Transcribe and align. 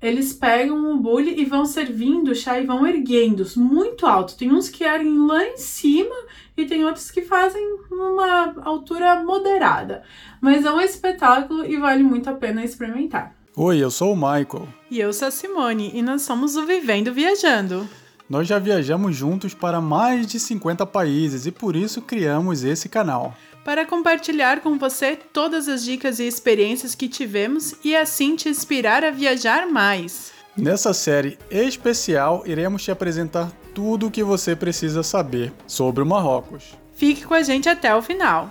eles 0.00 0.32
pegam 0.32 0.92
o 0.92 0.96
bule 0.96 1.40
e 1.40 1.44
vão 1.44 1.64
servindo 1.66 2.30
o 2.30 2.34
chá 2.34 2.58
e 2.58 2.66
vão 2.66 2.86
erguendo 2.86 3.44
muito 3.56 4.06
alto. 4.06 4.36
Tem 4.36 4.52
uns 4.52 4.68
que 4.68 4.84
erguem 4.84 5.26
lá 5.26 5.44
em 5.44 5.56
cima 5.56 6.14
e 6.56 6.64
tem 6.66 6.84
outros 6.84 7.10
que 7.10 7.22
fazem 7.22 7.62
uma 7.90 8.54
altura 8.62 9.22
moderada. 9.22 10.02
Mas 10.40 10.64
é 10.64 10.70
um 10.70 10.80
espetáculo 10.80 11.64
e 11.64 11.76
vale 11.76 12.02
muito 12.02 12.30
a 12.30 12.34
pena 12.34 12.64
experimentar. 12.64 13.34
Oi, 13.56 13.78
eu 13.78 13.90
sou 13.90 14.12
o 14.12 14.16
Michael. 14.16 14.68
E 14.88 15.00
eu 15.00 15.12
sou 15.12 15.28
a 15.28 15.30
Simone 15.32 15.90
e 15.92 16.00
nós 16.00 16.22
somos 16.22 16.54
o 16.54 16.64
Vivendo 16.64 17.12
Viajando. 17.12 17.88
Nós 18.30 18.46
já 18.46 18.58
viajamos 18.58 19.16
juntos 19.16 19.52
para 19.52 19.80
mais 19.80 20.26
de 20.26 20.38
50 20.38 20.86
países 20.86 21.46
e 21.46 21.50
por 21.50 21.74
isso 21.74 22.02
criamos 22.02 22.62
esse 22.62 22.88
canal 22.88 23.34
para 23.64 23.86
compartilhar 23.86 24.60
com 24.60 24.78
você 24.78 25.16
todas 25.16 25.68
as 25.68 25.84
dicas 25.84 26.18
e 26.18 26.26
experiências 26.26 26.94
que 26.94 27.08
tivemos 27.08 27.74
e 27.84 27.94
assim 27.94 28.36
te 28.36 28.48
inspirar 28.48 29.04
a 29.04 29.10
viajar 29.10 29.66
mais. 29.66 30.32
Nessa 30.56 30.92
série 30.92 31.38
especial, 31.50 32.42
iremos 32.44 32.82
te 32.82 32.90
apresentar 32.90 33.52
tudo 33.74 34.08
o 34.08 34.10
que 34.10 34.24
você 34.24 34.56
precisa 34.56 35.02
saber 35.02 35.52
sobre 35.66 36.02
o 36.02 36.06
Marrocos. 36.06 36.76
Fique 36.94 37.24
com 37.24 37.34
a 37.34 37.42
gente 37.42 37.68
até 37.68 37.94
o 37.94 38.02
final. 38.02 38.50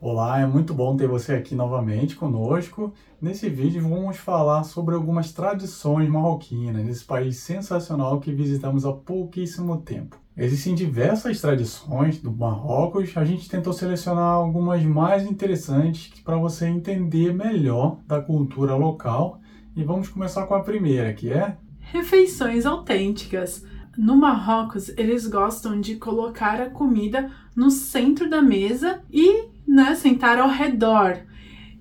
Olá, 0.00 0.38
é 0.38 0.46
muito 0.46 0.72
bom 0.72 0.96
ter 0.96 1.08
você 1.08 1.32
aqui 1.32 1.56
novamente 1.56 2.14
conosco. 2.14 2.94
Nesse 3.20 3.50
vídeo 3.50 3.82
vamos 3.82 4.16
falar 4.16 4.62
sobre 4.62 4.94
algumas 4.94 5.32
tradições 5.32 6.08
marroquinas, 6.08 6.86
nesse 6.86 7.04
país 7.04 7.38
sensacional 7.38 8.20
que 8.20 8.32
visitamos 8.32 8.86
há 8.86 8.92
pouquíssimo 8.92 9.78
tempo. 9.78 10.16
Existem 10.36 10.76
diversas 10.76 11.40
tradições 11.40 12.22
do 12.22 12.30
Marrocos, 12.30 13.10
a 13.16 13.24
gente 13.24 13.48
tentou 13.48 13.72
selecionar 13.72 14.34
algumas 14.34 14.84
mais 14.84 15.24
interessantes 15.28 16.12
para 16.20 16.36
você 16.36 16.68
entender 16.68 17.34
melhor 17.34 17.98
da 18.06 18.22
cultura 18.22 18.76
local. 18.76 19.40
E 19.74 19.82
vamos 19.82 20.08
começar 20.08 20.46
com 20.46 20.54
a 20.54 20.62
primeira, 20.62 21.12
que 21.12 21.32
é 21.32 21.56
refeições 21.80 22.64
autênticas. 22.66 23.66
No 23.96 24.14
Marrocos, 24.16 24.90
eles 24.90 25.26
gostam 25.26 25.80
de 25.80 25.96
colocar 25.96 26.60
a 26.60 26.70
comida 26.70 27.32
no 27.56 27.68
centro 27.68 28.30
da 28.30 28.40
mesa 28.40 29.02
e 29.10 29.57
né, 29.68 29.94
sentar 29.94 30.38
ao 30.38 30.48
redor. 30.48 31.18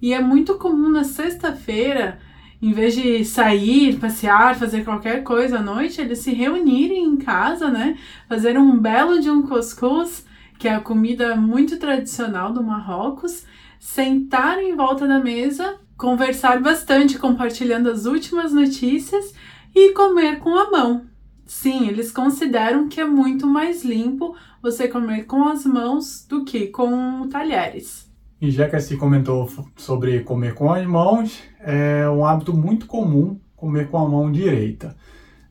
E 0.02 0.13
é 0.13 0.21
muito 0.21 0.55
comum 0.55 0.89
na 0.89 1.03
sexta-feira 1.03 2.19
em 2.61 2.71
vez 2.71 2.95
de 2.95 3.23
sair, 3.23 3.99
passear, 3.99 4.55
fazer 4.55 4.83
qualquer 4.83 5.23
coisa 5.23 5.59
à 5.59 5.61
noite, 5.61 6.02
eles 6.02 6.19
se 6.19 6.33
reunirem 6.33 7.03
em 7.03 7.16
casa, 7.16 7.69
né? 7.69 7.97
Fazer 8.27 8.57
um 8.57 8.77
belo 8.79 9.19
de 9.19 9.29
um 9.29 9.44
cuscuz, 9.44 10.25
que 10.57 10.67
é 10.67 10.73
a 10.73 10.79
comida 10.79 11.35
muito 11.35 11.77
tradicional 11.77 12.52
do 12.52 12.63
Marrocos, 12.63 13.45
sentar 13.79 14.57
em 14.57 14.75
volta 14.75 15.07
da 15.07 15.19
mesa, 15.19 15.75
conversar 15.95 16.59
bastante, 16.59 17.19
compartilhando 17.19 17.91
as 17.91 18.05
últimas 18.05 18.51
notícias 18.51 19.35
e 19.75 19.94
comer 19.94 20.39
com 20.39 20.55
a 20.55 20.72
mão. 20.72 21.05
Sim, 21.48 21.88
eles 21.88 22.12
consideram 22.12 22.90
que 22.90 23.00
é 23.00 23.06
muito 23.06 23.48
mais 23.48 23.84
limpo 23.84 24.36
você 24.62 24.88
comer 24.88 25.23
com 25.23 25.48
as 25.48 25.66
mãos 25.66 26.26
do 26.28 26.44
que 26.44 26.67
com 26.67 27.28
talheres. 27.30 28.12
E 28.40 28.52
já 28.52 28.70
que 28.70 28.80
se 28.80 28.98
comentou 28.98 29.50
sobre 29.75 30.20
comer 30.20 30.53
com 30.53 30.72
as 30.72 30.86
mãos, 30.86 31.42
é 31.59 32.08
um 32.09 32.25
hábito 32.25 32.56
muito 32.56 32.86
comum 32.86 33.40
comer 33.56 33.90
com 33.90 33.98
a 33.98 34.08
mão 34.08 34.31
direita, 34.31 34.95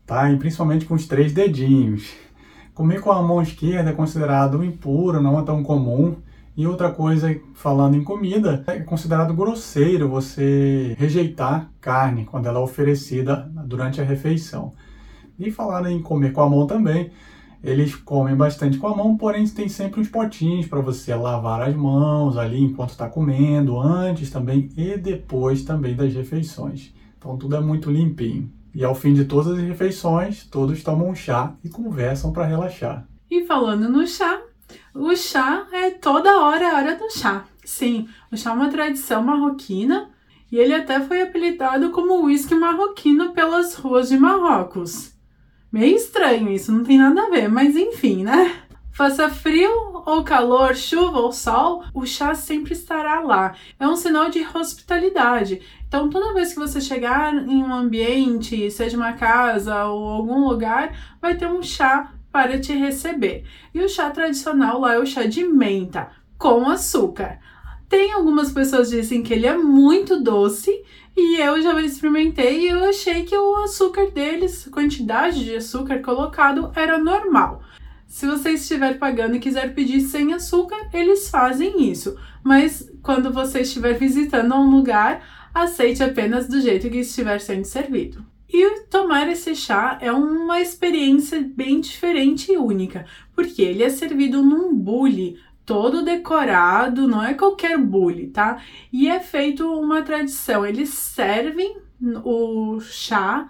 tá? 0.04 0.30
E 0.30 0.36
principalmente 0.36 0.84
com 0.84 0.94
os 0.94 1.06
três 1.06 1.32
dedinhos. 1.32 2.12
Comer 2.74 3.00
com 3.00 3.10
a 3.10 3.22
mão 3.22 3.40
esquerda 3.40 3.90
é 3.90 3.94
considerado 3.94 4.62
impuro, 4.62 5.20
não 5.20 5.38
é 5.38 5.42
tão 5.42 5.62
comum. 5.62 6.16
E 6.56 6.66
outra 6.66 6.90
coisa, 6.90 7.34
falando 7.54 7.96
em 7.96 8.04
comida, 8.04 8.62
é 8.66 8.78
considerado 8.80 9.34
grosseiro 9.34 10.08
você 10.08 10.94
rejeitar 10.98 11.70
carne 11.80 12.24
quando 12.24 12.46
ela 12.46 12.60
é 12.60 12.62
oferecida 12.62 13.50
durante 13.66 14.00
a 14.00 14.04
refeição. 14.04 14.72
E 15.38 15.50
falando 15.50 15.88
em 15.88 16.00
comer 16.00 16.32
com 16.32 16.40
a 16.42 16.48
mão 16.48 16.66
também, 16.66 17.10
eles 17.62 17.94
comem 17.94 18.36
bastante 18.36 18.78
com 18.78 18.86
a 18.86 18.96
mão, 18.96 19.16
porém 19.16 19.46
tem 19.48 19.68
sempre 19.68 20.00
uns 20.00 20.08
potinhos 20.08 20.66
para 20.66 20.80
você 20.80 21.14
lavar 21.14 21.62
as 21.62 21.74
mãos 21.74 22.36
ali 22.36 22.62
enquanto 22.62 22.90
está 22.90 23.08
comendo, 23.08 23.80
antes 23.80 24.30
também 24.30 24.70
e 24.76 24.96
depois 24.96 25.64
também 25.64 25.96
das 25.96 26.14
refeições. 26.14 26.94
Então 27.18 27.36
tudo 27.36 27.56
é 27.56 27.60
muito 27.60 27.90
limpinho. 27.90 28.50
E 28.74 28.84
ao 28.84 28.94
fim 28.94 29.14
de 29.14 29.24
todas 29.24 29.58
as 29.58 29.64
refeições, 29.64 30.44
todos 30.44 30.82
tomam 30.82 31.14
chá 31.14 31.54
e 31.64 31.68
conversam 31.68 32.32
para 32.32 32.44
relaxar. 32.44 33.06
E 33.30 33.44
falando 33.44 33.88
no 33.88 34.06
chá, 34.06 34.40
o 34.94 35.16
chá 35.16 35.66
é 35.72 35.90
toda 35.90 36.40
hora 36.40 36.70
a 36.70 36.76
hora 36.76 36.96
do 36.96 37.10
chá. 37.10 37.46
Sim, 37.64 38.06
o 38.30 38.36
chá 38.36 38.50
é 38.50 38.54
uma 38.54 38.68
tradição 38.68 39.24
marroquina 39.24 40.10
e 40.52 40.58
ele 40.58 40.74
até 40.74 41.00
foi 41.00 41.22
apelidado 41.22 41.90
como 41.90 42.24
uísque 42.24 42.54
marroquino 42.54 43.32
pelas 43.32 43.74
ruas 43.74 44.08
de 44.08 44.16
Marrocos. 44.16 45.15
Meio 45.70 45.96
estranho 45.96 46.50
isso, 46.50 46.72
não 46.72 46.84
tem 46.84 46.98
nada 46.98 47.22
a 47.22 47.30
ver, 47.30 47.48
mas 47.48 47.76
enfim, 47.76 48.24
né? 48.24 48.62
Faça 48.92 49.28
frio 49.28 49.70
ou 50.06 50.24
calor, 50.24 50.74
chuva 50.74 51.18
ou 51.18 51.30
sol, 51.30 51.84
o 51.92 52.06
chá 52.06 52.34
sempre 52.34 52.72
estará 52.72 53.20
lá. 53.20 53.54
É 53.78 53.86
um 53.86 53.94
sinal 53.94 54.30
de 54.30 54.46
hospitalidade. 54.54 55.60
Então, 55.86 56.08
toda 56.08 56.32
vez 56.32 56.54
que 56.54 56.58
você 56.58 56.80
chegar 56.80 57.34
em 57.34 57.62
um 57.62 57.74
ambiente, 57.74 58.70
seja 58.70 58.96
uma 58.96 59.12
casa 59.12 59.84
ou 59.84 60.08
algum 60.08 60.48
lugar, 60.48 61.16
vai 61.20 61.36
ter 61.36 61.46
um 61.46 61.62
chá 61.62 62.10
para 62.32 62.58
te 62.58 62.72
receber. 62.72 63.44
E 63.74 63.80
o 63.80 63.88
chá 63.88 64.08
tradicional 64.08 64.80
lá 64.80 64.94
é 64.94 64.98
o 64.98 65.04
chá 65.04 65.24
de 65.24 65.44
menta 65.44 66.08
com 66.38 66.68
açúcar. 66.68 67.38
Tem 67.88 68.12
algumas 68.12 68.52
pessoas 68.52 68.90
que 68.90 68.96
dizem 68.96 69.22
que 69.22 69.32
ele 69.32 69.46
é 69.46 69.56
muito 69.56 70.20
doce 70.20 70.70
e 71.16 71.40
eu 71.40 71.62
já 71.62 71.80
experimentei 71.80 72.62
e 72.62 72.68
eu 72.68 72.84
achei 72.84 73.22
que 73.24 73.36
o 73.36 73.56
açúcar 73.56 74.10
deles, 74.10 74.66
a 74.66 74.70
quantidade 74.70 75.44
de 75.44 75.56
açúcar 75.56 76.00
colocado 76.00 76.70
era 76.74 76.98
normal. 76.98 77.62
Se 78.06 78.26
você 78.26 78.50
estiver 78.50 78.98
pagando 78.98 79.36
e 79.36 79.40
quiser 79.40 79.74
pedir 79.74 80.00
sem 80.00 80.32
açúcar, 80.32 80.88
eles 80.92 81.28
fazem 81.28 81.90
isso. 81.90 82.16
Mas 82.42 82.90
quando 83.02 83.32
você 83.32 83.60
estiver 83.60 83.94
visitando 83.94 84.54
um 84.54 84.70
lugar, 84.70 85.48
aceite 85.54 86.02
apenas 86.02 86.48
do 86.48 86.60
jeito 86.60 86.90
que 86.90 86.98
estiver 86.98 87.40
sendo 87.40 87.64
servido. 87.64 88.24
E 88.48 88.80
tomar 88.88 89.28
esse 89.28 89.54
chá 89.56 89.98
é 90.00 90.12
uma 90.12 90.60
experiência 90.60 91.40
bem 91.40 91.80
diferente 91.80 92.52
e 92.52 92.56
única, 92.56 93.04
porque 93.34 93.60
ele 93.60 93.82
é 93.82 93.88
servido 93.88 94.40
num 94.40 94.72
bule, 94.72 95.38
todo 95.66 96.04
decorado, 96.04 97.08
não 97.08 97.22
é 97.22 97.34
qualquer 97.34 97.76
bule, 97.76 98.28
tá? 98.28 98.62
E 98.92 99.08
é 99.08 99.18
feito 99.20 99.68
uma 99.68 100.00
tradição, 100.02 100.64
eles 100.64 100.90
servem 100.90 101.76
o 102.24 102.78
chá 102.80 103.48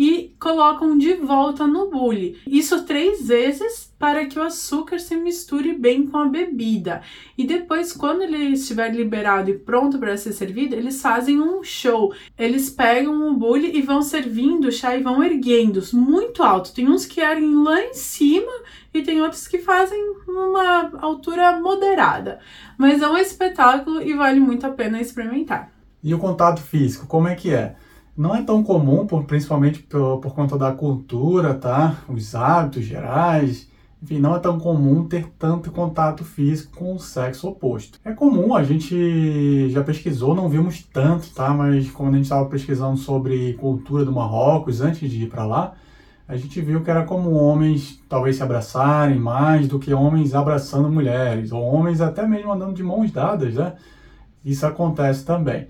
e 0.00 0.32
colocam 0.38 0.96
de 0.96 1.14
volta 1.14 1.66
no 1.66 1.90
bule. 1.90 2.40
Isso 2.46 2.84
três 2.84 3.26
vezes 3.26 3.92
para 3.98 4.26
que 4.26 4.38
o 4.38 4.42
açúcar 4.42 5.00
se 5.00 5.16
misture 5.16 5.74
bem 5.74 6.06
com 6.06 6.18
a 6.18 6.26
bebida. 6.26 7.02
E 7.36 7.44
depois, 7.44 7.92
quando 7.92 8.22
ele 8.22 8.52
estiver 8.52 8.94
liberado 8.94 9.50
e 9.50 9.58
pronto 9.58 9.98
para 9.98 10.16
ser 10.16 10.32
servido, 10.34 10.76
eles 10.76 11.02
fazem 11.02 11.40
um 11.40 11.64
show. 11.64 12.14
Eles 12.38 12.70
pegam 12.70 13.28
o 13.28 13.34
bule 13.34 13.76
e 13.76 13.82
vão 13.82 14.00
servindo 14.00 14.68
o 14.68 14.72
chá 14.72 14.96
e 14.96 15.02
vão 15.02 15.20
erguendo 15.20 15.82
muito 15.92 16.44
alto. 16.44 16.72
Tem 16.72 16.88
uns 16.88 17.04
que 17.04 17.20
erguem 17.20 17.56
lá 17.56 17.82
em 17.82 17.94
cima 17.94 18.52
e 18.94 19.02
tem 19.02 19.20
outros 19.20 19.48
que 19.48 19.58
fazem 19.58 20.00
uma 20.28 20.92
altura 21.00 21.58
moderada. 21.58 22.38
Mas 22.78 23.02
é 23.02 23.08
um 23.08 23.18
espetáculo 23.18 24.00
e 24.00 24.14
vale 24.14 24.38
muito 24.38 24.64
a 24.64 24.70
pena 24.70 25.00
experimentar. 25.00 25.72
E 26.04 26.14
o 26.14 26.20
contato 26.20 26.62
físico, 26.62 27.04
como 27.08 27.26
é 27.26 27.34
que 27.34 27.52
é? 27.52 27.74
Não 28.18 28.34
é 28.34 28.42
tão 28.42 28.64
comum, 28.64 29.06
por, 29.06 29.22
principalmente 29.24 29.80
por, 29.84 30.18
por 30.18 30.34
conta 30.34 30.58
da 30.58 30.72
cultura, 30.72 31.54
tá? 31.54 31.98
Os 32.08 32.34
hábitos 32.34 32.84
gerais. 32.84 33.70
Enfim, 34.02 34.18
não 34.18 34.34
é 34.34 34.40
tão 34.40 34.58
comum 34.58 35.06
ter 35.06 35.28
tanto 35.38 35.70
contato 35.70 36.24
físico 36.24 36.76
com 36.76 36.94
o 36.94 36.98
sexo 36.98 37.48
oposto. 37.48 38.00
É 38.04 38.12
comum, 38.12 38.56
a 38.56 38.64
gente 38.64 39.70
já 39.70 39.84
pesquisou, 39.84 40.34
não 40.34 40.48
vimos 40.48 40.82
tanto, 40.82 41.30
tá? 41.32 41.50
Mas 41.54 41.90
quando 41.92 42.14
a 42.14 42.16
gente 42.16 42.24
estava 42.24 42.48
pesquisando 42.48 42.96
sobre 42.96 43.52
cultura 43.54 44.04
do 44.04 44.12
Marrocos 44.12 44.80
antes 44.80 45.08
de 45.08 45.22
ir 45.22 45.28
para 45.28 45.46
lá, 45.46 45.74
a 46.26 46.36
gente 46.36 46.60
viu 46.60 46.82
que 46.82 46.90
era 46.90 47.04
como 47.04 47.30
homens 47.30 48.02
talvez 48.08 48.36
se 48.36 48.42
abraçarem 48.42 49.18
mais 49.18 49.68
do 49.68 49.78
que 49.78 49.94
homens 49.94 50.34
abraçando 50.34 50.90
mulheres, 50.90 51.52
ou 51.52 51.62
homens 51.62 52.00
até 52.00 52.26
mesmo 52.26 52.52
andando 52.52 52.74
de 52.74 52.82
mãos 52.82 53.12
dadas, 53.12 53.54
né? 53.54 53.74
Isso 54.44 54.66
acontece 54.66 55.24
também. 55.24 55.68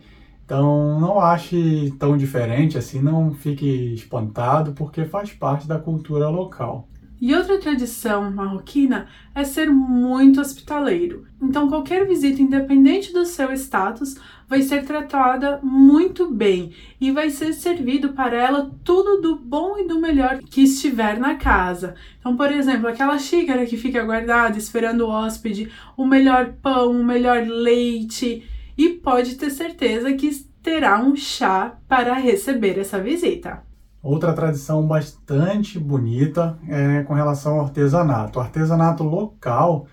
Então, 0.48 0.98
não 0.98 1.20
ache 1.20 1.92
tão 1.98 2.16
diferente 2.16 2.78
assim, 2.78 3.02
não 3.02 3.34
fique 3.34 3.92
espantado, 3.92 4.72
porque 4.72 5.04
faz 5.04 5.30
parte 5.30 5.68
da 5.68 5.78
cultura 5.78 6.30
local. 6.30 6.88
E 7.20 7.34
outra 7.34 7.58
tradição 7.58 8.30
marroquina 8.30 9.08
é 9.34 9.44
ser 9.44 9.68
muito 9.68 10.40
hospitaleiro. 10.40 11.26
Então, 11.42 11.68
qualquer 11.68 12.06
visita, 12.06 12.40
independente 12.40 13.12
do 13.12 13.26
seu 13.26 13.52
status, 13.52 14.16
vai 14.48 14.62
ser 14.62 14.86
tratada 14.86 15.60
muito 15.62 16.30
bem 16.30 16.72
e 16.98 17.12
vai 17.12 17.28
ser 17.28 17.52
servido 17.52 18.14
para 18.14 18.34
ela 18.34 18.70
tudo 18.82 19.20
do 19.20 19.36
bom 19.36 19.76
e 19.76 19.86
do 19.86 20.00
melhor 20.00 20.38
que 20.38 20.62
estiver 20.62 21.18
na 21.18 21.34
casa. 21.34 21.94
Então, 22.20 22.34
por 22.34 22.50
exemplo, 22.50 22.88
aquela 22.88 23.18
xícara 23.18 23.66
que 23.66 23.76
fica 23.76 24.02
guardada 24.02 24.56
esperando 24.56 25.02
o 25.02 25.10
hóspede, 25.10 25.70
o 25.94 26.06
melhor 26.06 26.54
pão, 26.62 26.92
o 26.92 27.04
melhor 27.04 27.46
leite 27.46 28.48
e 28.78 28.90
pode 28.90 29.34
ter 29.34 29.50
certeza 29.50 30.12
que 30.12 30.30
terá 30.62 31.02
um 31.02 31.16
chá 31.16 31.76
para 31.88 32.14
receber 32.14 32.78
essa 32.78 33.00
visita. 33.00 33.64
Outra 34.00 34.32
tradição 34.32 34.86
bastante 34.86 35.80
bonita 35.80 36.56
é 36.68 37.02
com 37.02 37.12
relação 37.12 37.54
ao 37.54 37.66
artesanato. 37.66 38.38
O 38.38 38.42
artesanato 38.42 39.02
local, 39.02 39.88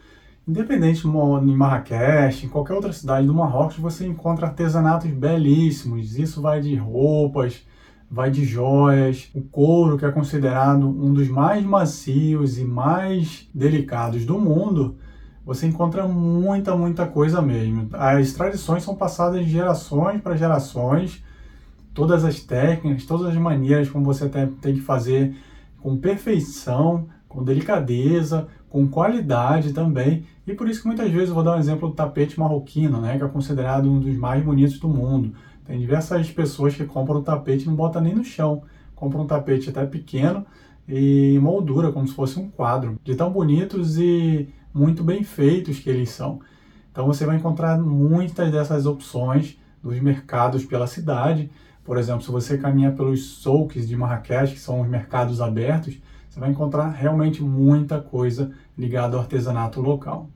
independente 0.47 1.07
em 1.07 1.55
Marrakech, 1.55 2.45
em 2.45 2.49
qualquer 2.49 2.75
outra 2.75 2.93
cidade 2.93 3.25
do 3.25 3.33
Marrocos, 3.33 3.77
você 3.77 4.05
encontra 4.05 4.45
artesanatos 4.45 5.09
belíssimos. 5.09 6.19
Isso 6.19 6.39
vai 6.39 6.61
de 6.61 6.75
roupas, 6.75 7.65
vai 8.09 8.29
de 8.29 8.45
joias, 8.45 9.31
o 9.33 9.41
couro, 9.41 9.97
que 9.97 10.05
é 10.05 10.11
considerado 10.11 10.87
um 10.87 11.11
dos 11.11 11.27
mais 11.27 11.65
macios 11.65 12.59
e 12.59 12.63
mais 12.63 13.49
delicados 13.53 14.23
do 14.23 14.39
mundo, 14.39 14.97
você 15.45 15.67
encontra 15.67 16.07
muita, 16.07 16.75
muita 16.75 17.05
coisa 17.05 17.41
mesmo. 17.41 17.87
As 17.93 18.33
tradições 18.33 18.83
são 18.83 18.95
passadas 18.95 19.45
de 19.45 19.51
gerações 19.51 20.19
para 20.21 20.35
gerações, 20.35 21.23
todas 21.93 22.25
as 22.25 22.39
técnicas, 22.39 23.05
todas 23.05 23.27
as 23.27 23.35
maneiras 23.35 23.89
como 23.89 24.03
você 24.03 24.27
tem, 24.27 24.47
tem 24.47 24.73
que 24.73 24.81
fazer 24.81 25.35
com 25.79 25.95
perfeição, 25.95 27.07
com 27.29 27.43
delicadeza, 27.43 28.47
com 28.69 28.87
qualidade 28.87 29.71
também. 29.71 30.25
E 30.47 30.53
por 30.53 30.67
isso 30.67 30.81
que 30.81 30.87
muitas 30.87 31.11
vezes 31.11 31.29
eu 31.29 31.35
vou 31.35 31.43
dar 31.43 31.55
um 31.55 31.59
exemplo 31.59 31.89
do 31.89 31.93
tapete 31.93 32.39
marroquino, 32.39 32.99
né, 32.99 33.17
que 33.17 33.23
é 33.23 33.27
considerado 33.27 33.89
um 33.89 33.99
dos 33.99 34.17
mais 34.17 34.43
bonitos 34.43 34.79
do 34.79 34.89
mundo. 34.89 35.33
Tem 35.63 35.79
diversas 35.79 36.29
pessoas 36.31 36.75
que 36.75 36.85
compram 36.85 37.17
o 37.17 37.23
tapete 37.23 37.63
e 37.63 37.67
não 37.67 37.75
botam 37.75 38.01
nem 38.01 38.15
no 38.15 38.23
chão. 38.23 38.63
Compram 38.95 39.23
um 39.23 39.27
tapete 39.27 39.69
até 39.69 39.85
pequeno 39.85 40.45
e 40.87 41.39
moldura, 41.41 41.91
como 41.91 42.07
se 42.07 42.13
fosse 42.13 42.39
um 42.39 42.49
quadro. 42.49 42.99
De 43.03 43.15
tão 43.15 43.31
bonitos 43.31 43.97
e 43.97 44.49
muito 44.75 45.05
bem 45.05 45.23
feitos 45.23 45.79
que 45.79 45.89
eles 45.89 46.09
são. 46.09 46.41
Então 46.91 47.07
você 47.07 47.25
vai 47.25 47.37
encontrar 47.37 47.79
muitas 47.79 48.51
dessas 48.51 48.85
opções 48.85 49.57
dos 49.81 49.97
mercados 50.01 50.65
pela 50.65 50.85
cidade. 50.85 51.49
Por 51.81 51.97
exemplo, 51.97 52.21
se 52.21 52.29
você 52.29 52.57
caminhar 52.57 52.93
pelos 52.93 53.23
souks 53.25 53.87
de 53.87 53.95
Marrakech, 53.95 54.53
que 54.53 54.59
são 54.59 54.81
os 54.81 54.89
mercados 54.89 55.39
abertos, 55.39 55.97
você 56.29 56.41
vai 56.41 56.49
encontrar 56.49 56.89
realmente 56.89 57.41
muita 57.41 58.01
coisa 58.01 58.51
ligada 58.77 59.15
ao 59.15 59.21
artesanato 59.21 59.79
local. 59.79 60.29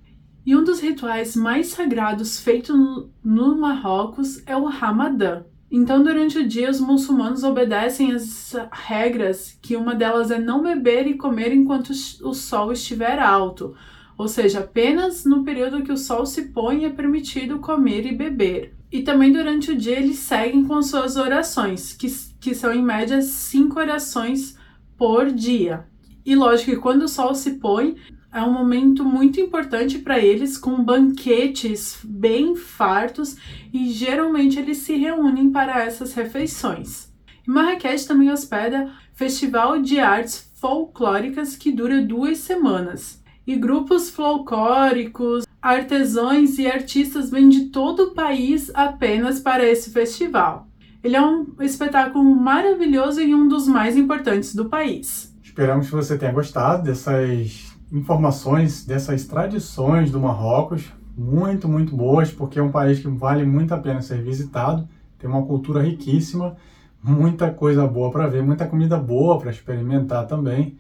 E 0.46 0.56
um 0.56 0.64
dos 0.64 0.80
rituais 0.80 1.36
mais 1.36 1.68
sagrados 1.68 2.40
feito 2.40 3.12
no 3.22 3.58
Marrocos 3.60 4.42
é 4.46 4.56
o 4.56 4.66
Ramadã. 4.66 5.44
Então, 5.70 6.02
durante 6.02 6.40
o 6.40 6.48
dia, 6.48 6.70
os 6.70 6.80
muçulmanos 6.80 7.44
obedecem 7.44 8.14
as 8.14 8.56
regras, 8.72 9.60
que 9.62 9.76
uma 9.76 9.94
delas 9.94 10.32
é 10.32 10.40
não 10.40 10.64
beber 10.64 11.06
e 11.06 11.18
comer 11.18 11.54
enquanto 11.54 11.90
o 11.90 12.34
sol 12.34 12.72
estiver 12.72 13.20
alto, 13.20 13.76
ou 14.20 14.28
seja, 14.28 14.60
apenas 14.60 15.24
no 15.24 15.46
período 15.46 15.82
que 15.82 15.94
o 15.94 15.98
sol 15.98 16.26
se 16.26 16.50
põe 16.50 16.84
é 16.84 16.90
permitido 16.90 17.60
comer 17.60 18.06
e 18.06 18.14
beber. 18.14 18.76
E 18.92 19.02
também 19.02 19.32
durante 19.32 19.72
o 19.72 19.78
dia 19.78 19.98
eles 19.98 20.18
seguem 20.18 20.66
com 20.66 20.82
suas 20.82 21.16
orações, 21.16 21.94
que, 21.94 22.08
que 22.38 22.54
são 22.54 22.74
em 22.74 22.84
média 22.84 23.22
cinco 23.22 23.80
orações 23.80 24.58
por 24.98 25.32
dia. 25.32 25.86
E 26.26 26.36
lógico 26.36 26.72
que 26.72 26.76
quando 26.76 27.04
o 27.04 27.08
sol 27.08 27.34
se 27.34 27.52
põe, 27.52 27.96
é 28.34 28.44
um 28.44 28.52
momento 28.52 29.06
muito 29.06 29.40
importante 29.40 30.00
para 30.00 30.20
eles, 30.20 30.58
com 30.58 30.84
banquetes 30.84 32.00
bem 32.04 32.58
fartos 32.58 33.38
e 33.72 33.90
geralmente 33.90 34.60
eles 34.60 34.80
se 34.80 34.98
reúnem 34.98 35.50
para 35.50 35.82
essas 35.82 36.14
refeições. 36.14 37.10
E 37.48 37.50
Marrakech 37.50 38.06
também 38.06 38.30
hospeda 38.30 38.92
Festival 39.14 39.82
de 39.82 39.98
Artes 39.98 40.52
Folclóricas 40.56 41.56
que 41.56 41.72
dura 41.72 42.02
duas 42.02 42.40
semanas. 42.40 43.19
E 43.50 43.56
grupos 43.56 44.12
folclóricos, 44.12 45.44
artesãos 45.60 46.60
e 46.60 46.68
artistas 46.68 47.32
vêm 47.32 47.50
de 47.50 47.70
todo 47.70 48.04
o 48.04 48.14
país 48.14 48.70
apenas 48.76 49.40
para 49.40 49.68
esse 49.68 49.90
festival. 49.90 50.68
Ele 51.04 51.16
é 51.16 51.22
um 51.26 51.48
espetáculo 51.60 52.24
maravilhoso 52.24 53.20
e 53.20 53.34
um 53.34 53.48
dos 53.48 53.68
mais 53.68 53.98
importantes 53.98 54.54
do 54.54 54.70
país. 54.70 55.36
Esperamos 55.42 55.88
que 55.88 55.96
você 55.96 56.16
tenha 56.16 56.32
gostado 56.32 56.84
dessas 56.84 57.76
informações 57.92 58.86
dessas 58.86 59.26
tradições 59.26 60.12
do 60.12 60.20
Marrocos, 60.20 60.84
muito, 61.18 61.68
muito 61.68 61.96
boas, 61.96 62.32
porque 62.32 62.60
é 62.60 62.62
um 62.62 62.70
país 62.70 63.00
que 63.00 63.08
vale 63.08 63.44
muito 63.44 63.74
a 63.74 63.80
pena 63.80 64.00
ser 64.00 64.22
visitado, 64.22 64.88
tem 65.18 65.28
uma 65.28 65.44
cultura 65.44 65.82
riquíssima, 65.82 66.56
muita 67.04 67.50
coisa 67.50 67.88
boa 67.88 68.12
para 68.12 68.28
ver, 68.28 68.44
muita 68.44 68.68
comida 68.68 68.96
boa 68.96 69.40
para 69.40 69.50
experimentar 69.50 70.28
também. 70.28 70.78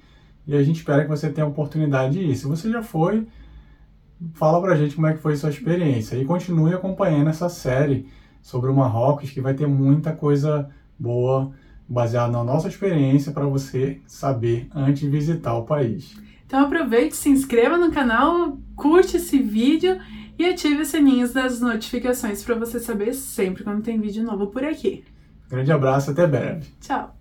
E 0.47 0.55
a 0.55 0.63
gente 0.63 0.77
espera 0.77 1.03
que 1.03 1.09
você 1.09 1.29
tenha 1.29 1.45
a 1.45 1.49
oportunidade 1.49 2.13
de 2.13 2.25
ir. 2.25 2.35
Se 2.35 2.47
você 2.47 2.69
já 2.69 2.81
foi, 2.81 3.27
fala 4.33 4.61
pra 4.61 4.75
gente 4.75 4.95
como 4.95 5.07
é 5.07 5.13
que 5.13 5.21
foi 5.21 5.35
sua 5.35 5.49
experiência 5.49 6.15
e 6.15 6.25
continue 6.25 6.73
acompanhando 6.73 7.29
essa 7.29 7.49
série 7.49 8.07
sobre 8.41 8.69
o 8.69 8.75
Marrocos, 8.75 9.29
que 9.29 9.41
vai 9.41 9.53
ter 9.53 9.67
muita 9.67 10.11
coisa 10.11 10.69
boa 10.97 11.51
baseada 11.87 12.31
na 12.31 12.43
nossa 12.43 12.67
experiência 12.67 13.31
para 13.31 13.45
você 13.45 13.99
saber 14.05 14.67
antes 14.73 15.01
de 15.01 15.09
visitar 15.09 15.55
o 15.55 15.63
país. 15.63 16.15
Então 16.45 16.61
aproveite, 16.61 17.15
se 17.15 17.29
inscreva 17.29 17.77
no 17.77 17.91
canal, 17.91 18.57
curte 18.75 19.17
esse 19.17 19.39
vídeo 19.39 19.99
e 20.37 20.45
ative 20.45 20.81
os 20.81 20.87
sininhos 20.87 21.33
das 21.33 21.59
notificações 21.59 22.43
para 22.43 22.55
você 22.55 22.79
saber 22.79 23.13
sempre 23.13 23.63
quando 23.63 23.83
tem 23.83 23.99
vídeo 23.99 24.23
novo 24.23 24.47
por 24.47 24.63
aqui. 24.63 25.03
Grande 25.49 25.71
abraço, 25.71 26.11
até 26.11 26.25
breve. 26.25 26.67
Tchau! 26.79 27.15